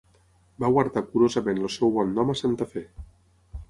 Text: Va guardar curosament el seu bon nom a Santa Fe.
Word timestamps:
Va 0.63 0.71
guardar 0.77 1.03
curosament 1.11 1.63
el 1.67 1.71
seu 1.77 1.95
bon 2.01 2.19
nom 2.19 2.35
a 2.37 2.41
Santa 2.45 2.73
Fe. 2.77 2.89